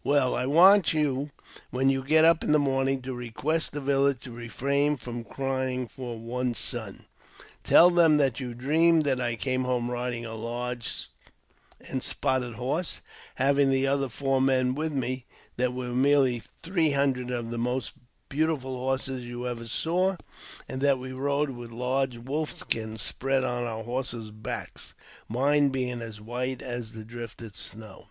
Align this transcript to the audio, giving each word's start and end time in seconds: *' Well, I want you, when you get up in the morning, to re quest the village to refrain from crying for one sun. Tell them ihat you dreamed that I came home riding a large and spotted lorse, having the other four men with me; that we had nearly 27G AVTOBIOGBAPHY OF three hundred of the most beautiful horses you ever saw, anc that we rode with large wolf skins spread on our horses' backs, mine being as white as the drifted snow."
*' 0.00 0.04
Well, 0.04 0.34
I 0.34 0.44
want 0.44 0.92
you, 0.92 1.30
when 1.70 1.88
you 1.88 2.04
get 2.04 2.22
up 2.22 2.44
in 2.44 2.52
the 2.52 2.58
morning, 2.58 3.00
to 3.00 3.14
re 3.14 3.30
quest 3.30 3.72
the 3.72 3.80
village 3.80 4.20
to 4.24 4.30
refrain 4.30 4.98
from 4.98 5.24
crying 5.24 5.86
for 5.88 6.18
one 6.18 6.52
sun. 6.52 7.06
Tell 7.64 7.88
them 7.88 8.18
ihat 8.18 8.38
you 8.38 8.52
dreamed 8.52 9.04
that 9.04 9.18
I 9.18 9.34
came 9.34 9.64
home 9.64 9.90
riding 9.90 10.26
a 10.26 10.34
large 10.34 11.08
and 11.80 12.02
spotted 12.02 12.58
lorse, 12.58 13.00
having 13.36 13.70
the 13.70 13.86
other 13.86 14.10
four 14.10 14.42
men 14.42 14.74
with 14.74 14.92
me; 14.92 15.24
that 15.56 15.72
we 15.72 15.86
had 15.86 15.94
nearly 15.96 16.40
27G 16.40 16.42
AVTOBIOGBAPHY 16.42 16.44
OF 16.44 16.48
three 16.62 16.90
hundred 16.90 17.30
of 17.30 17.50
the 17.50 17.56
most 17.56 17.92
beautiful 18.28 18.76
horses 18.76 19.24
you 19.24 19.46
ever 19.48 19.64
saw, 19.64 20.16
anc 20.68 20.80
that 20.80 20.98
we 20.98 21.12
rode 21.12 21.48
with 21.48 21.70
large 21.70 22.18
wolf 22.18 22.54
skins 22.54 23.00
spread 23.00 23.42
on 23.42 23.62
our 23.64 23.84
horses' 23.84 24.30
backs, 24.30 24.92
mine 25.30 25.70
being 25.70 26.02
as 26.02 26.20
white 26.20 26.60
as 26.60 26.92
the 26.92 27.06
drifted 27.06 27.56
snow." 27.56 28.08